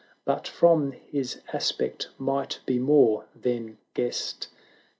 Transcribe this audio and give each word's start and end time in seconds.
But 0.25 0.47
from 0.47 0.93
his 0.93 1.41
aspect 1.53 2.07
might 2.17 2.59
be 2.65 2.79
more 2.79 3.27
than 3.35 3.77
guessed. 3.93 4.47